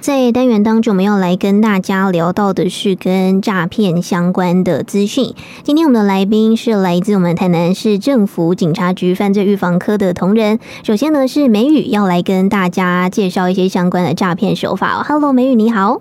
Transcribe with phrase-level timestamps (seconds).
[0.00, 5.34] 在单元当中，我们要来跟大家聊到的是跟诈骗相关的资讯。
[5.62, 10.58] 今天我们的来宾是来自我们台南市政府警察局犯罪预防科的同仁。
[10.82, 15.02] 首先呢，是梅雨要来跟大家介绍一些相关的诈骗手法。
[15.06, 16.00] Hello，美语你好。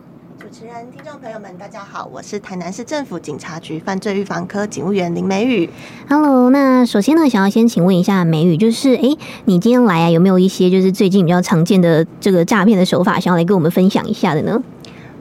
[0.70, 5.68] 听众朋友们，大家好，我是台南市政府警察局犯罪预防科警务员林美宇。
[6.08, 14.62] Hello，那首先呢，想要先请问一下美宇，就是哎，你今天来啊，有没有一些就是最近比较常见的这个诈骗的手法，想要来跟我们分享一下的呢？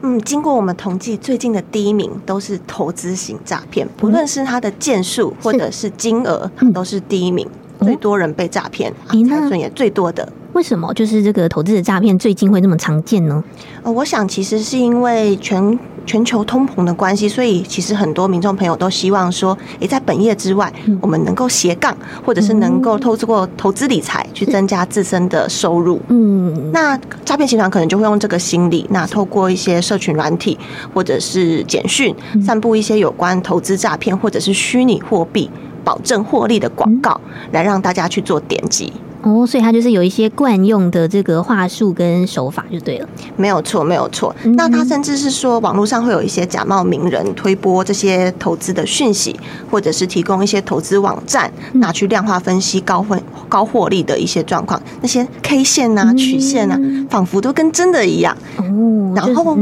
[0.02, 7.48] 嗯，经过我们统计，最近的第一名都是投资型诈骗，不论是它的件数或者是金额，它都是第一名，
[7.80, 10.30] 最多人被诈骗，财损也最多的。
[10.58, 13.44] 为什么就是这个投资的诈骗最近会那么常见呢？
[13.84, 26.00] 呃，我想其实是因为全全球通膨的关系，所以其实很多民众朋友都希望说，诶，在本业之外，我们能够斜杠，或者是能够透过投资理财去增加自身的收入。
[26.08, 30.58] 嗯，那诈骗集团可能就会用这个心理，那透过一些社群软体
[30.92, 32.12] 或者是简讯，
[32.44, 35.48] 散布一些有关投资诈骗或者是虚拟货币
[35.84, 37.20] 保证获利的广告，
[37.52, 38.92] 来让大家去做点击。
[39.22, 44.34] 哦，所以他就是有一些惯用的这个话术跟手法就对了，没有错，没有错。
[44.54, 49.38] 那他甚至是说，网络上会有一些假冒名人推播这些投资的讯息，
[49.70, 56.78] 或者是提供一些投资网站，拿去量化分析高分高获利的一些状况，那些 K 线啊、曲线啊，
[57.10, 58.36] 仿佛都跟真的一样。
[58.56, 59.58] 哦，然后，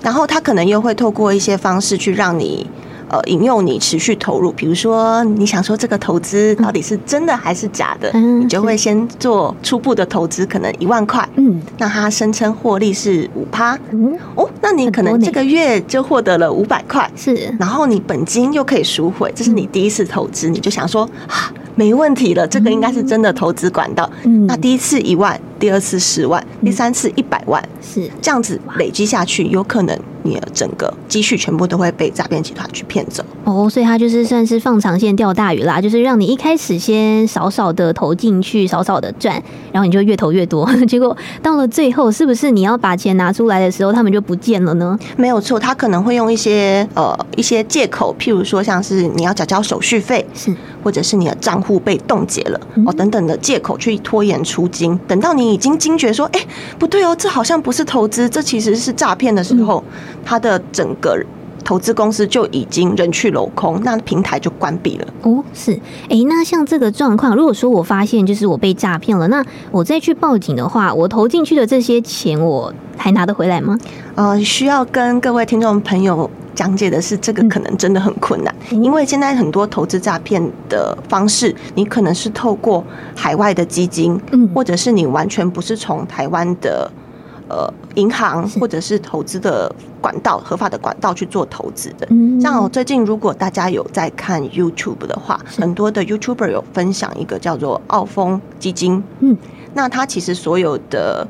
[0.00, 2.64] 然后他可能又会透过一些方式去让你。
[3.08, 28.10] 呃，引诱你持续投入，比如说你想说这个投资到底是真的还是假的，嗯、你就会先做初步的投资，可能一万块，嗯，那他声称获利是五趴，嗯，哦，那你可能这个月就获得了五百块，是，然后你本金又可以赎回，这是你第一次投资，你就想说啊，没问题了，这个应该是真的投资管道，嗯，那第一次一万，第二次十万，第三次一百万，是。
[28.20, 29.96] 这样子累积下去，有可能。
[30.26, 39.40] 你的整个积蓄全部都会被诈骗集团去骗走哦，所以他就是算是放长线钓大鱼啦，就是让你一开始先少少的投进去，少少的赚，
[39.72, 44.98] 然后你就越投越多， 结果到了最后，是不是你要把钱拿出来的时候，他们就不见了呢？
[45.16, 56.40] 没有错，他可能会用一些呃一些借口，譬如说像是你要缴交手续费，是，或者是你的账户被冻结了哦等等的借口去拖延出金，等到你已经惊觉说，哎，
[56.78, 59.82] 不对哦，这好像不是投资，这其实是诈骗的时候。
[59.86, 59.92] 嗯
[60.24, 61.18] 他的整个
[61.64, 65.06] 投资公司就已经人去楼空，那平台就关闭了。
[65.22, 65.72] 哦，是，
[66.08, 73.76] 哎，那像这个状况，如果说我发现就是我被诈骗了，那我再去报警的话，我投进去的这些钱，我还拿得回来吗？
[74.14, 82.84] 呃，需要跟各位听众朋友讲解的是，这个可能真的很困难，嗯、因为现在很多投资诈骗的方式，你可能是透过
[83.16, 86.88] 海外的基金，嗯，或者是你完全不是从台湾的。
[87.48, 92.08] 呃，银行或者是投资的管道，合法的管道去做投资的。
[92.40, 99.02] 像我最近，如果大家有在看 YouTube 的话，很多的 YouTuber 有分享一个叫做澳丰基金。
[99.20, 99.36] 嗯，
[99.74, 101.26] 那它其实所有的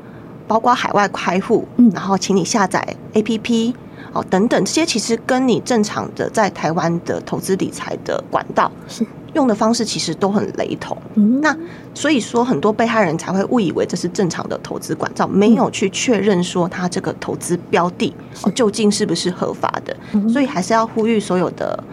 [0.47, 3.73] 包括海外开户，然后请你下载 APP
[4.13, 9.05] 哦等等，这些其实跟你正常的在台湾的投资理财的管道是。
[9.33, 10.97] 用的方式其实都很雷同，
[11.41, 11.55] 那
[11.93, 18.13] 所以说很多被害人才会误以为这是正常的投资管道，没有去确认说他这个投资标的
[18.55, 19.95] 究竟是不是合法的，
[20.29, 21.83] 所以还是要呼吁所有的。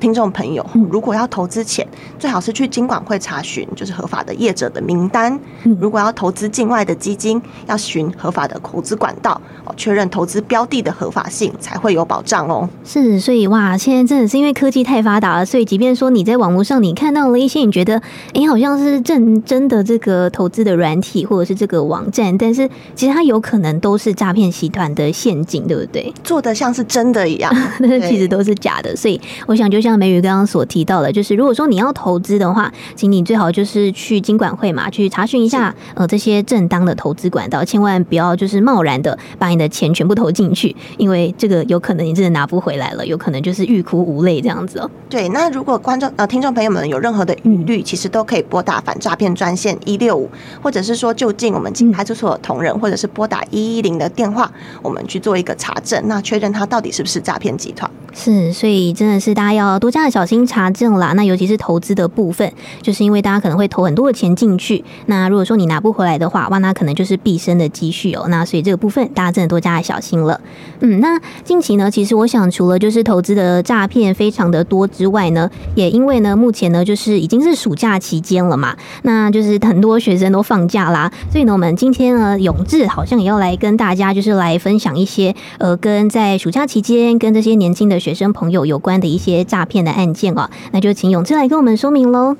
[0.00, 1.86] 听众朋友，如果要投资前，
[2.18, 5.38] 最好是去金管会查询，就是合法的业者的名单。
[5.80, 12.68] 如果要投资境外的基金，要寻合法的投资管道，哦，确认投资标的的合法性，才会有保障哦。
[12.84, 17.96] 是，所以哇，现在真的是因为科技太发达了，所以即便说你在网络上你看到了一些你觉得
[18.34, 26.12] 哎、欸、好像是正真的这个投资的软体或者是这个网站，但是其实它有可能都是诈骗集团的陷阱，对不对？
[26.22, 28.94] 做的像是真的一样， 但是其实都是假的。
[28.94, 29.63] 所以我想。
[29.68, 44.90] 就像梅雨刚刚所提到的，就是如果说你要投资的话，请你最好就是去金管会嘛，去查询一下呃这些正当的投资管道，千万不要就是贸然的把你的钱全部投进去，因为这个有可能你真的拿不回来了，有可能就是欲哭无泪这样子哦。
[45.08, 50.28] 对，那如果观众呃听众朋友们有任何的疑虑，其实都可以拨打反诈骗专线一六五，
[50.62, 54.50] 或者是说就近我们警派出所的同仁，或者是拨打一一零的电话，
[54.82, 57.90] 我们去做一个查证，那确认他到底是不是诈骗集团。
[58.12, 61.12] 是，所以真的是大家要多加的小心查证啦。
[61.14, 62.52] 那尤其是投资的部分，
[62.82, 68.26] 就是因为大家可能会投很多的钱进去，那如果说你拿不回来的话，哇，那可能就是毕生的积蓄哦。
[68.28, 70.40] 那所以这个部分大家真的多加的小心了。
[70.80, 92.36] 嗯，那近期呢，其实我想除了就是投资的诈骗非常的多之外呢，也因为呢，目前呢就是已经是暑假期间了嘛，那就是很多学生都放假啦，所以呢，我们今天呢，永志好像也要来跟大家就是来分享一些呃，跟在暑假期间跟这些年轻的学生朋友有关的一些诈骗的案件哦，那就请永志来跟我们说明喽。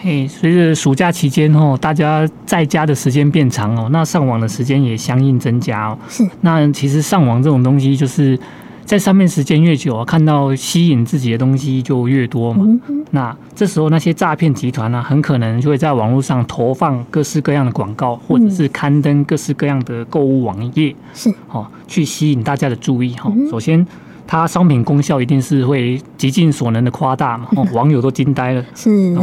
[0.00, 5.98] 嘿，随着暑假期间哦，大家在家的时间变长哦，那上网的时间也相应增加哦。
[6.08, 8.38] 是，那其实上网这种东西，就是
[8.84, 12.64] 在上面时间越久啊，看到吸引自己的东西就越多嘛。
[13.10, 23.32] 那这时候那些诈骗集团呢，很可能就会在网络上投放各式各样的广告，或者是刊登各式各样的购物网页，是哦，去吸引大家的注意哈。
[23.50, 23.84] 首先。
[24.30, 28.62] 它商品功效一定是会极尽所能的夸大嘛， 哦，网友都惊呆了。
[28.74, 29.16] 是，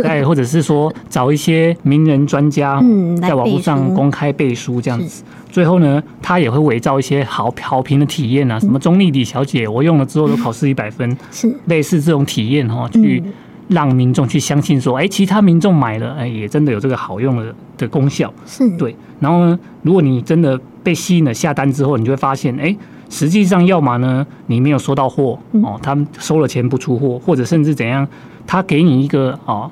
[0.00, 2.80] 再或者是说找一些名人专家，
[3.20, 5.24] 在网络上公开背书这样子。
[5.50, 13.20] 最后呢，他也会伪造一些好好评的体验啊，什么中立李小姐，我用了之后都考试一百分，是类似这种体验哈，去
[13.66, 18.32] 让民众去相信说，哎，其他民众买了，哎，也真的有这个好用的的功效。
[18.46, 18.94] 是对。
[19.18, 22.76] 然后呢，如果你真的被吸引了下单之后，你就会发现，哎。
[23.14, 28.04] 实际上，要么呢，你没有收到货哦，他们收了钱不出货，或者甚至怎样，
[28.44, 29.70] 他给你一个哦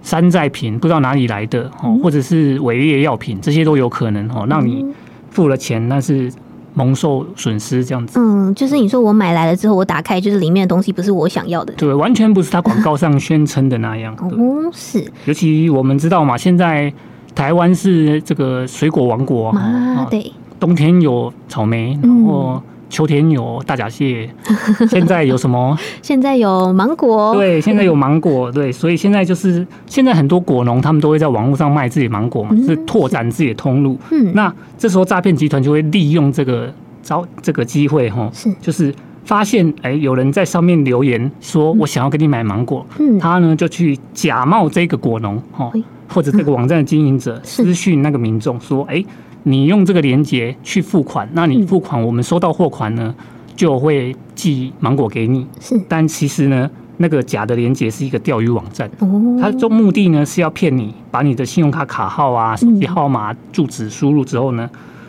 [0.00, 4.86] 山寨品，不知道哪里来的哦，或者是伪劣药品，这些都有可能哦，让你
[5.30, 6.32] 付了钱，但是
[6.74, 8.16] 蒙受损失这样子。
[8.20, 14.14] 嗯，就是你说我买来了之后，我打开就是里面的东西不是我想要的，对，完全不是他广告上宣称的那样。
[14.20, 15.04] 哦，是。
[15.24, 16.92] 尤其我们知道嘛，现在
[17.34, 20.30] 台湾是这个水果王国啊，对，
[20.60, 22.62] 冬天有草莓，然后。
[22.90, 24.28] 秋田有大闸蟹，
[24.88, 25.76] 现在有什么？
[26.02, 27.34] 现在有芒果。
[27.34, 28.50] 对，现在有芒果。
[28.52, 33.98] 对，所以现在就是现在很多果农他们都会在网络上卖自己芒果嘛，是拓展自己的通路。
[34.10, 36.72] 嗯，那这时候诈骗集团就会利用这个
[37.02, 38.94] 招这个机会哈，是就是
[39.24, 45.70] 发现哎有人在上面留言说我想要跟你买芒果，嗯，他呢就去假冒这个果农哈，
[46.08, 49.04] 或者这个网站的经营者私讯那个民众说哎。
[49.44, 53.14] 你用这个链接去付款，那你付款，我们收到货款呢，
[53.54, 55.46] 就会寄芒果给你。
[55.60, 58.90] 是，但其实呢，那个假的链接是一个钓鱼网站。
[58.98, 64.68] 哦，它的目的呢是要骗你，把你的信用卡卡号啊、手机号码、住址输入之后呢，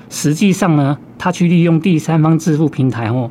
[0.09, 3.29] 实际上呢，它去利用第三方支付平台哦。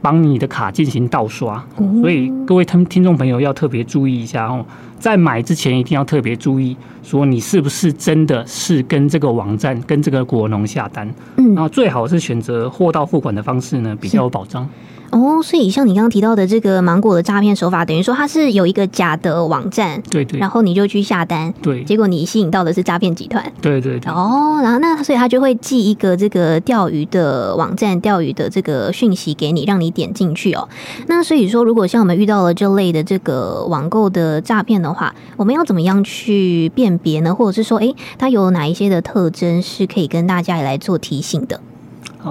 [0.00, 1.60] 帮你的卡进行盗刷，
[2.00, 4.64] 所以各位听听众朋友要特别注意一下哦，
[4.98, 14.68] 在买之前一定要特别注意，说你是不是真的是跟这个网站、跟这个果农下单，嗯，然后最好是选择货到付款的方式呢，比较有保障。
[15.10, 24.12] 哦，所以像你刚刚提到的这个芒果的诈骗手法，等于说它是有一个假的网站，对对，然后你就去下单，对，结果你吸引到的是诈骗集团，对对对。
[24.12, 30.68] 哦，然后那所以他就会寄一个这个钓鱼的网站、钓鱼的这个讯息给你，让你点进去哦。
[31.06, 37.34] 那所以说，如果像我们遇到了这类的这个网购的诈骗的话，我们要怎么样去辨别呢？
[37.34, 41.60] 或者是说，哎，它有哪一些的特征是可以跟大家来做提醒的？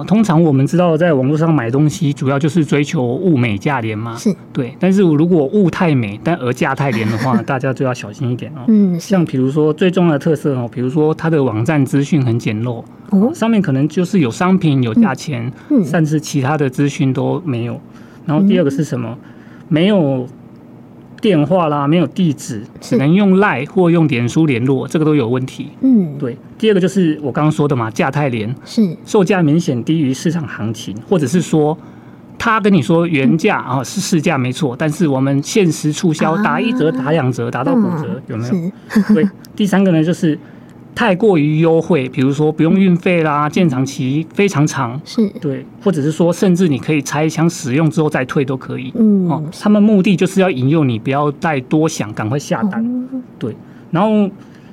[0.06, 4.14] 通常我们知道，在网络上买东西，主要就是追求物美价廉嘛。
[4.16, 8.60] 是对，但是如果物太美，但而价太廉的话， 大家就要小心一点哦。
[8.68, 17.80] 嗯，像比如说最重要的特色哦，比如说它的网站资讯很简陋，哦，上面可能就是有商品、有价钱，嗯，甚至其他的资讯都没有。
[18.24, 19.16] 然后第二个是什么？
[19.68, 20.28] 没有。
[21.20, 25.68] 电话啦，没有地址，只能用 LINE 或用脸书联络，这个都有问题。
[25.80, 26.36] 嗯，对。
[26.58, 31.76] 第二个就是我刚刚说的嘛，价太廉，是售价明显低于市场行情，或者是说
[32.38, 39.14] 他跟你说原价啊是市价没错，但是我们限时促销，打一折、打两折，打到五折，有没有？
[39.14, 39.28] 对。
[39.54, 40.38] 第三个呢，就是。
[40.98, 45.24] 太过于优惠，比如说不用运费啦，建厂期非常长，是。
[45.40, 48.92] 对，或者是说甚至你可以拆箱使用之后再退都可以。
[48.98, 53.08] 嗯，哦，他们目的就是要引诱你不要再多想，赶快下单。
[53.38, 53.54] 对，
[53.92, 54.28] 然后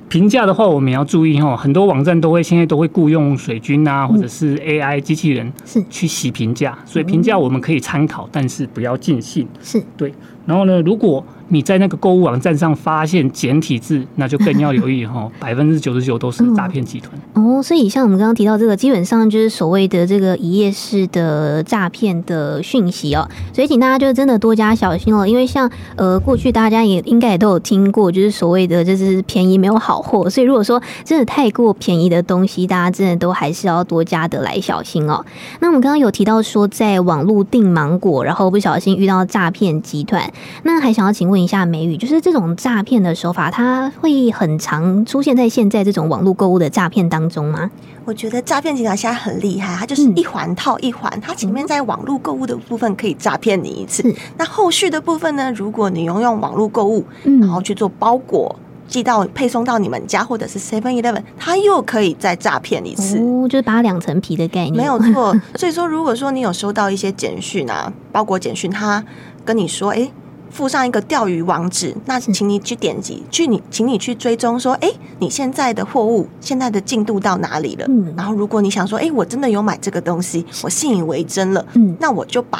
[0.08, 5.80] 评价的话，我们也要注意哈，很多网站都会现在都会雇佣水军啊，或者是 AI 机器人是。
[5.88, 9.46] 去洗评价，所以评价我们可以参考，但是不要尽信。
[9.62, 9.80] 是。
[9.96, 10.12] 对，
[10.44, 17.12] 然后呢，如果你在那个购物网站上发现简体字，那就更要留意哈， 百分之九十九都是诈骗集团。
[17.34, 35.24] 哦，所以像我们刚刚提到这个，基本上就是所谓的这个一页式的诈骗的讯息哦，所以请大家就真的多加小心哦，因为像呃过去大家也应该也都有听过，就是所谓的就是便宜没有好货，所以如果说真的太过便宜的东西，大家真的都还是要多加的来小心哦。
[35.60, 40.32] 那我们刚刚有提到说，在网络订芒果，然后不小心遇到诈骗集团，
[40.64, 47.70] 那还想要请问一下美语，就是这种诈骗的手法，它会很常出现在现在这种网络购物的诈骗当中吗？
[48.04, 57.04] 我觉得诈骗集团现在很厉害，它就是一环套一环，它前面在网络购物的部分可以诈骗你一次，那后续的部分呢，如果你用用网络购物，
[57.40, 58.54] 然后去做包裹。
[58.88, 65.34] 寄到配送到你们家，或者是 Seven Eleven，他又可以再诈骗一次，哦，就是扒两层皮的概念，没有错。
[65.58, 69.04] 所以说，如果说你有收到一些简讯啊，包裹简讯，他
[69.44, 70.12] 跟你说，哎、欸，
[70.50, 77.86] 附上一个钓鱼网址，那请你去点击，去你，请你去追踪，说，哎、欸，你现在的货物现在的进度到哪里了？
[77.88, 82.58] 嗯，然后如果你想说，哎、欸，我真的有买这个东西，我信以为真了，嗯，那我就把，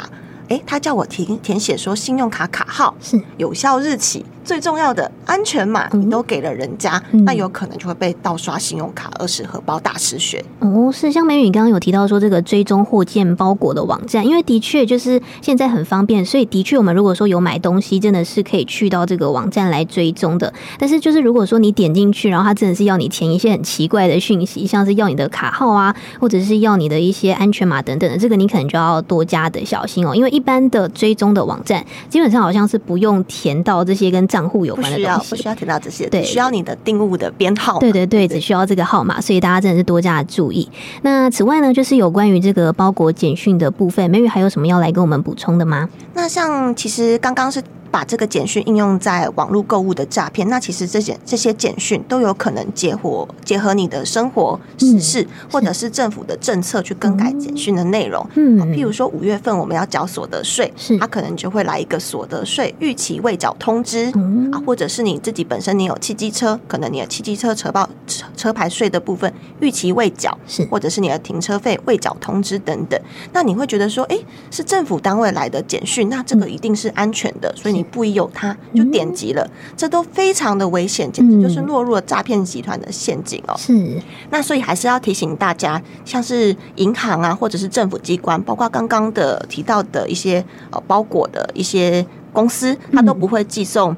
[0.49, 4.25] 哎、欸，他叫我填填写说信用卡卡号是有效日期。
[4.47, 10.41] 最重要的安全码你都给了人家，嗯、那有可能就会被盗刷信用卡，二十荷包大失血。
[10.59, 20.53] 哦，是像美女你刚刚有提到说这个追踪货件包裹的网站，因为的确就是现在很方便，所以的确我们如果说有买东西，真的是可以去到这个网站来追踪的。
[20.79, 30.15] 但是就是如果说你点进去，然后他真的是要你填一些很奇怪的讯息，像是要你的卡号啊，或者是要你的一些安全码等等的，这个你可能就要多加的小心哦。
[30.15, 37.79] 因为一般的追踪的网站，基本上好像是不用填到这些跟账户有关的东西，不需要，不需要填到这些，对，需要你的订物的编号。
[37.79, 40.69] 对对对，只需要这个号码，所以大家真的是多加注意。
[41.01, 45.89] 那此外呢，就是有关于这个包裹简讯的部分，美女还有什么要来跟我们补充的吗？
[46.13, 47.63] 那像其实刚刚是。
[47.91, 58.25] 把这个简讯应用在网络购物的诈骗，那其实这些这些简讯都有可能结合结合你的生活时事，嗯、或者是政府的政策去更改简讯的内容。
[58.35, 60.97] 嗯，譬如说五月份我们要缴所得税，是。
[60.97, 70.65] 它可能就会来一个所得税预期未缴通知，嗯、啊，或者是你自己本身你有汽机车，可能你的汽机车车报车车牌税的部分预期未缴，是。
[70.65, 72.99] 或者是你的停车费未缴通知等等，
[73.31, 74.17] 那你会觉得说，哎，
[74.51, 77.76] 是政府单位来的简讯，那这个一定是安全的，所以。
[77.77, 83.55] 你不疑有他，就点击了，这都非常的危险，简直就是落入了诈骗集团的陷阱哦。
[83.57, 93.95] 是，那所以还是要提醒大家，像是银行啊，或者是政府机关，包括刚刚的提到的一些呃包裹的一些公司，它都不会寄送。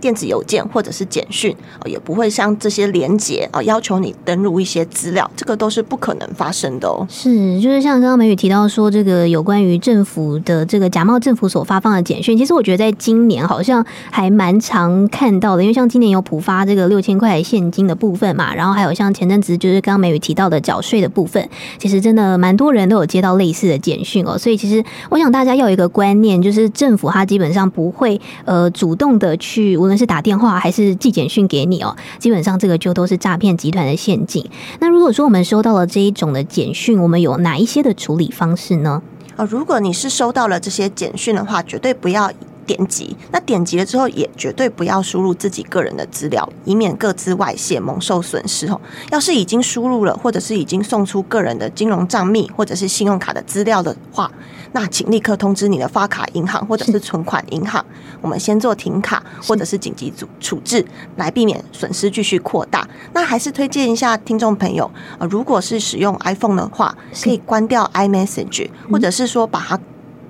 [0.00, 7.06] 电子邮件或者是简讯，也不会像这些连结啊，要求你登录一些资料，这个都是不可能发生的哦。
[7.08, 24.38] 是，就是像刚刚美语提到说，这个有关于政府的这个假冒政府所发放的简讯，其实我觉得在今年好像还蛮常看到的，因为像今年有普发这个六千块现金的部分嘛，然后还有像前阵子就是刚刚美语提到的缴税的部分，其实真的蛮多人都有接到类似的简讯哦。
[24.38, 29.76] 所以其实我想大家要有一个观念，就是政府它基本上不会呃主动的去。
[29.88, 34.44] 无论是打电话还是寄简讯给你哦，基本上这个就都是诈骗集团的陷阱。
[34.80, 39.02] 那如果说我们收到了这一种的简讯，我们有哪一些的处理方式呢？
[39.36, 42.30] 哦，如果你是收到了这些简讯的话，绝对不要。
[42.68, 48.78] 点击，那点击了之后也绝对不要输入自己个人的资料，以免各自外泄，蒙受损失哦。
[49.10, 54.30] 要是已经输入了，或者是已经送出个人的金融账密或者是信用卡的资料的话，
[54.72, 57.82] 那请立刻通知你的发卡银行或者是存款银行，
[58.20, 60.84] 我们先做停卡或者是紧急处处置，
[61.16, 62.86] 来避免损失继续扩大。
[63.14, 64.84] 那还是推荐一下听众朋友
[65.18, 69.80] 啊，如果是使用 iPhone 的话，可以关掉 iMessage，或者是说把它。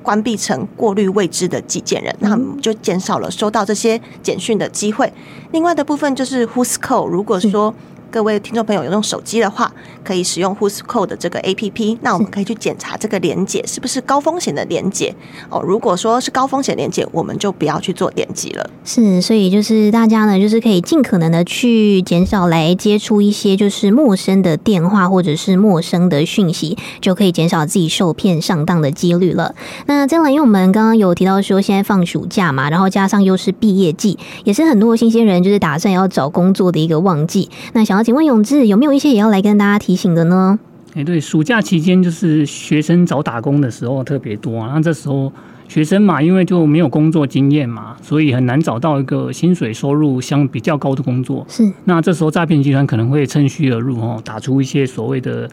[0.08, 5.12] 关闭成过滤未知的寄件人，那就减少了收到这些简讯的机会。
[5.52, 7.74] 另外的部分就是 Whoscall，如果说。
[8.10, 9.70] 各位听众朋友，有用手机的话，
[10.02, 11.98] 可以使用 Who's Code 的这个 APP。
[12.00, 15.14] 那我们可以去检查这个连接是不是高风险的连接
[15.50, 15.62] 哦。
[15.62, 18.70] 如果说是高风险连接，我们就不要去做点击了。
[18.82, 29.54] 是，所以就是大家呢，就是可以尽可能的去减少来接触一些就是陌生的电话或者是陌生的讯息，就可以减少自己受骗上当的几率了。
[29.84, 37.50] 那再来，因为我们刚刚有提到说现在放暑假嘛，然后加上又是毕业季，也是很多新鲜人就是打算要找工作的一个旺季。
[37.74, 37.97] 那想。
[38.02, 40.58] 请问永志有没有一些也要来跟大家提醒的呢？
[40.94, 44.72] 哎，对，暑假期间就是学生找打工的时候特别多啊。
[44.74, 45.32] 那这时候
[45.68, 51.44] 学生嘛，因为就没有工作经验嘛，所以很难找到一个薪水收入相比较高的工作。
[51.48, 55.48] 是，那这时候诈骗集团可能会趁虚而入哦，打出一些所谓的。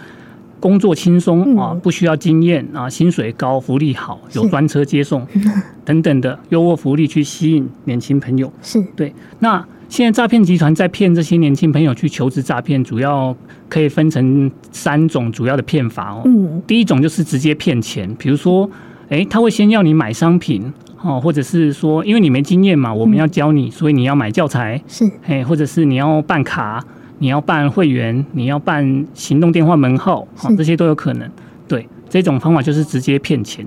[0.58, 5.28] 工作轻松啊，不需要经验啊，薪水高，福利好，有专车接送
[5.86, 8.52] 等等的优渥福利去吸引年轻朋友。
[8.64, 9.14] 是对。
[9.38, 13.36] 那现在诈骗集团在骗这些年轻朋友去求职诈骗，主要
[13.70, 16.22] 可以分成三种主要的骗法哦。
[16.26, 16.62] 嗯。
[16.68, 18.70] 第一种就是直接骗钱，比如说，
[19.10, 24.82] 哎，他会先要你买商品哦，或者是说，因为你没经验嘛，我们要教你，所以你要买教材。
[24.88, 25.10] 是。
[25.26, 26.84] 哎，或者是你要办卡。
[27.18, 31.32] 你要办会员，你要办行动电话门号，好，这些都有可能。
[31.66, 33.66] 对，这种方法就是直接骗钱。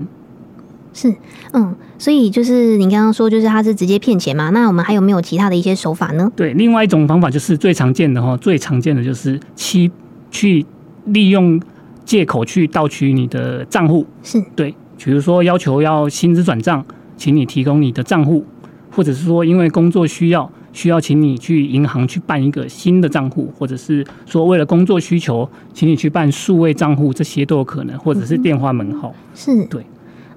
[0.93, 1.13] 是，
[1.53, 4.49] 嗯，所以就是你刚刚说，就是他是直接骗钱嘛？
[4.49, 6.31] 那我们还有没有其他的一些手法呢？
[6.35, 9.89] 对，另外一种方法就是最常见的哈，最常见的就是欺
[10.31, 10.65] 去
[11.05, 11.61] 利用
[12.05, 14.05] 借口去盗取你的账户。
[14.23, 18.45] 是对，比如说要求要薪资转账，请你提供你的账户，
[18.91, 20.51] 或者是说因为工作需要。
[20.71, 29.11] 需要请你去银行去办一个新的账户，或者是说为了工作需求，请你去办数位账户，这些都有可能，或者是电话门号。
[29.33, 29.83] 是对，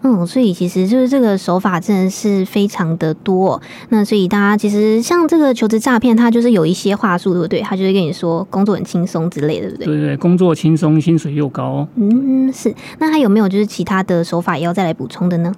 [0.04, 3.61] 嗯，所以其实就是这个手法真的是非常的多。
[3.90, 7.61] 那所以大家其实像这个求职诈骗，它就是有一些话术，对不对？
[7.61, 9.87] 他就会跟你说工作很轻松之类的，对不对？
[9.87, 11.87] 对对，工作轻松，薪水又高。
[11.94, 12.75] 嗯，是。
[12.99, 15.54] 那还有没有就是其他的手法也要再来补充的呢？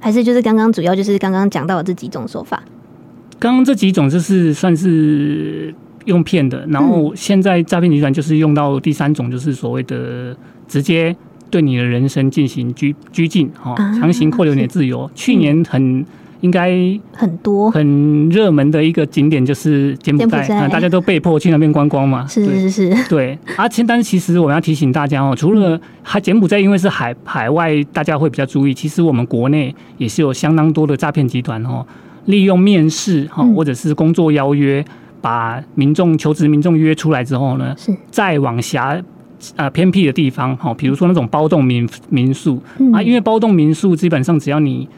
[0.00, 2.62] 还是就是刚刚主要就是刚刚讲到的这几种手法？
[3.38, 5.74] 刚刚这几种就是算是
[6.06, 10.34] 用骗的，然后现在诈骗集团就是用到第三种，就是所谓的
[10.66, 11.14] 直接
[11.52, 15.08] 对你的人生进行拘拘禁，哈，强行扣留你的自由。
[15.14, 16.04] 去年很
[16.40, 16.72] 应该
[17.12, 22.26] 很多很热门的一个景点就是柬埔寨，大家都被迫去那边观光嘛。
[22.26, 23.38] 是是是，对。
[23.58, 28.72] 而且，但是其实我们要提醒大家哦，除了还柬埔寨，因为是海海外，大家会比较注意。
[28.72, 31.86] 其实我们国内也是有相当多的诈骗集团哦。
[32.24, 34.84] 利用面试哈，或者是工作邀约，
[35.20, 39.00] 把民众求职民众约出来之后呢，是再往狭
[39.56, 42.60] 呃偏僻的地方哈，比如说那种包栋民民宿
[42.92, 44.88] 啊，因为包栋民宿基本上只要你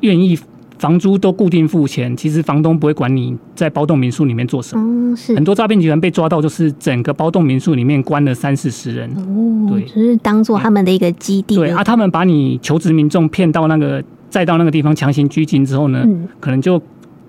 [0.00, 0.38] 愿意，
[0.78, 5.16] 房租都固定付钱，其实房东不会管你在包栋民宿里面做什么。
[5.16, 11.54] 是很多诈骗集团被抓到，就是整个包栋民宿里面关了三四十人，哦，对，就是当做他们的一个基地。
[11.54, 14.02] 对啊，他们把你求职民众骗到那个。
[14.32, 16.80] 再到那个地方强行拘禁之后呢，嗯、可能就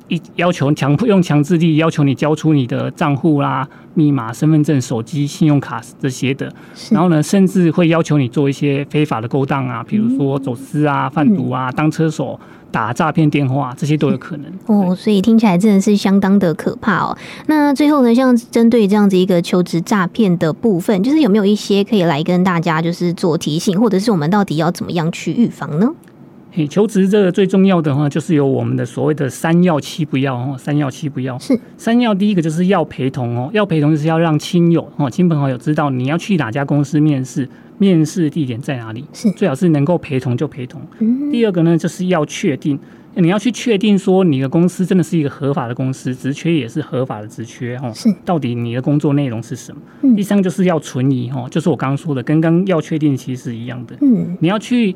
[0.08, 6.52] 一要求强迫用强制力要求你交出你的账户啦、密码、身份证、手机、信用卡这些的，
[6.92, 14.52] 然后呢，甚至会要求你做一些非法的勾当啊，比如说走私啊、贩毒啊、当车手、打诈骗电话，这些都有可能。
[14.66, 17.18] 哦，所以听起来真的是相当的可怕哦。
[17.48, 25.90] 那最后呢，像针对这样子一个求职诈骗的部分，就是有没有一些可以来跟大家就是做提醒，或者是我们到底要怎么样去预防呢？
[26.68, 40.80] 求职这个最重要的话，就是有我们的所谓的三要七不要哦，三要七不要是三要，第一个就是要陪同哦，要陪同就是要让亲友哦、亲朋好友知道你要去哪家公司面试，面试地点在哪里，是最好是能够陪同就陪同。
[41.32, 42.78] 第二个呢，就是要确定
[43.16, 50.16] 你要去确定说你的公司真的是一个合法的公司，职缺也是合法的职缺哦，是到底你的工作内容是什么？
[50.16, 53.96] 第三个就是要存疑哦，就是我刚刚说的，跟刚要确定其实是一样的。
[54.02, 54.96] 嗯，你要去。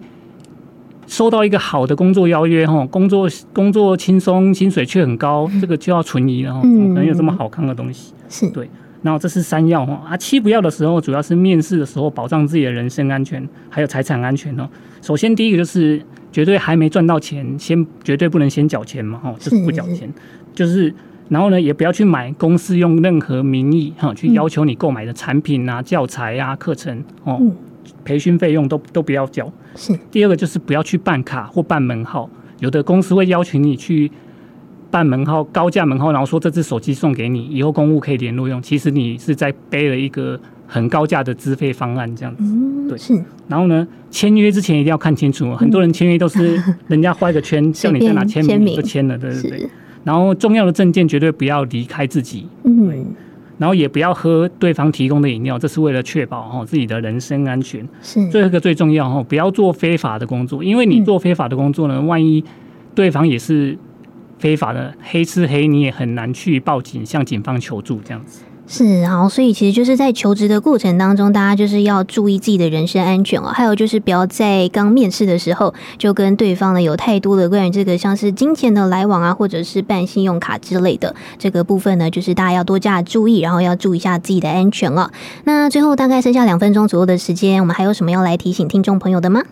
[1.07, 8.13] 收到一个好的工作邀约，哈，工作工作轻松，薪水却很高，这个就要存疑了，哈，怎么可能有这么好看的东西？
[8.27, 8.49] 是。
[8.49, 8.69] 对，
[9.01, 14.67] 然后这是三要，哈，啊，七不要的时候，主要是面试的时候保障自己的人身安全，还有财产安全哦。
[15.01, 20.13] 首先第一个就是绝对还没赚到钱，先绝对不能先缴钱嘛，哈，就是不缴钱，
[20.53, 20.93] 就是，
[21.29, 27.39] 然后呢，也不要去买公司用任何名义哈去要求你购买的产品啊、教材啊、课程哦。
[28.03, 29.51] 培训费用都都不要交。
[29.75, 34.11] 是第二个就是不要去办卡或办门号，有的公司会邀请你去
[34.89, 38.61] 办门号，高价门号，然后说这只手机送给你，以后公务可以联络用。
[38.61, 42.43] 其实你是在背了一个很高价的资费方案，这样子。
[42.43, 42.97] 嗯，对。
[42.97, 43.13] 是。
[43.47, 49.69] 然后呢，签约之前一定要看清楚，很多人签约都是人家画一个圈， 叫你在哪签名就签了，对对对。
[50.03, 52.47] 然后重要的证件绝对不要离开自己。
[52.63, 53.05] 嗯。
[53.57, 57.87] 然后也不要喝对方提供的饮料，这是为了确保哈自己的人身安全。
[58.01, 62.43] 是最后一个最重要哈，不要做非法的工作，因为你做非法的工作呢，万一
[62.93, 63.77] 对方也是
[64.39, 68.43] 非法的黑吃黑，你也很难去报警向警方求助这样子。
[68.69, 73.47] 是，好，所以其实就是在求职的过程当中，大家就是要注意自己的人身安全哦。
[73.47, 85.09] 还有就是不要在刚面试的时候就跟对方呢有太多的关于这个像是金钱的来往啊，或者是办信用卡之类的这个部分呢，就是大家要多加注意，然后要注意一下自己的安全哦。
[85.45, 89.43] 那最后大概剩下两分钟左右的时间，我们还有什么要来提醒听众朋友的吗？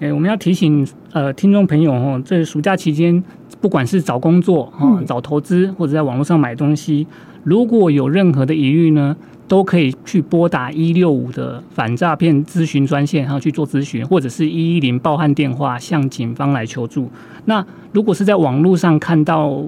[0.00, 3.22] 哎，我们要提醒呃听众朋友哦，这暑假期间
[3.60, 7.06] 不管是找工作哈、找投资或者在网络上买东西。
[7.44, 17.08] 如果有任何的疑虑呢，都可以去拨打一六五的反诈骗咨询专线，然后去做咨询，或者是一一零报案电话向警方来求助。
[17.44, 19.62] 那如果是在网络上看到，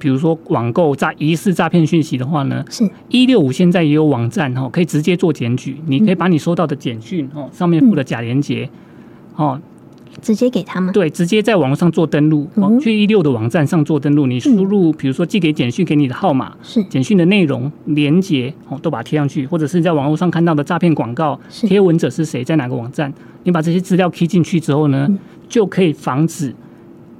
[0.00, 8.68] 比如说网购诈疑似诈骗讯息的话呢，是一六五现在也有网站哈，可以直接做检举，你可以把你收到的简讯哦，上面附的假连接
[9.36, 9.60] 哦。
[10.24, 14.26] 直接给他们对，直接在网络上做登录，嗯、去一六的网站上做登录。
[14.26, 26.54] 你输入，比如说寄给简讯给你的号码，是简讯的内容、连接哦，都把它贴上去，或者是在网络上看到的诈骗广告，贴文者是谁，在哪个网站，你把这些资料 key 进去之后呢，嗯、就可以防止。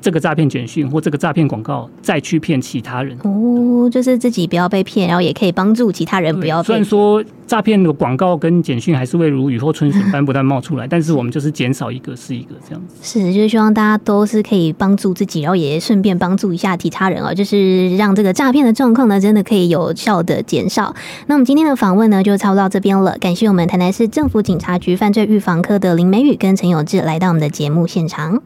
[0.05, 6.67] 这个诈骗简讯或这个诈骗广告再去骗其他人哦，就是自己不要被骗，然后也可以帮助其他人不要被。
[6.67, 12.97] 虽然说诈骗的广告跟简讯还是会如雨后春笋般不断冒出来，但是我们就是减少一个是一个这样子。
[13.01, 20.95] 是，就是希望大家都是可以帮助自己，然后也顺便帮助一下其他人哦，就是让这个诈骗的状况呢，真的可以有效的减少。
[21.29, 23.17] 那我们今天的访问呢，就差不多到这边了。
[23.19, 28.43] 感谢我们台南市政府警察局犯罪预防科的林美雨跟陈有志来到我们的节目现场。